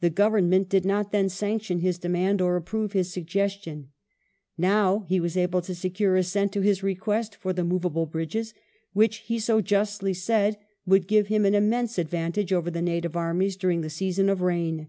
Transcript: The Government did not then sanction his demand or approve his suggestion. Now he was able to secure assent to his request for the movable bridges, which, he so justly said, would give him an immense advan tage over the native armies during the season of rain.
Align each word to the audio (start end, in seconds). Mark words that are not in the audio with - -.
The 0.00 0.08
Government 0.08 0.70
did 0.70 0.86
not 0.86 1.12
then 1.12 1.28
sanction 1.28 1.80
his 1.80 1.98
demand 1.98 2.40
or 2.40 2.56
approve 2.56 2.92
his 2.94 3.12
suggestion. 3.12 3.90
Now 4.56 5.00
he 5.00 5.20
was 5.20 5.36
able 5.36 5.60
to 5.60 5.74
secure 5.74 6.16
assent 6.16 6.50
to 6.54 6.62
his 6.62 6.82
request 6.82 7.36
for 7.36 7.52
the 7.52 7.62
movable 7.62 8.06
bridges, 8.06 8.54
which, 8.94 9.18
he 9.18 9.38
so 9.38 9.60
justly 9.60 10.14
said, 10.14 10.56
would 10.86 11.06
give 11.06 11.26
him 11.26 11.44
an 11.44 11.54
immense 11.54 11.98
advan 11.98 12.32
tage 12.32 12.54
over 12.54 12.70
the 12.70 12.80
native 12.80 13.16
armies 13.18 13.58
during 13.58 13.82
the 13.82 13.90
season 13.90 14.30
of 14.30 14.40
rain. 14.40 14.88